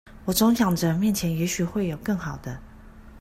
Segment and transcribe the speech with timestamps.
[0.25, 2.59] 我總想著前面也許會有更好的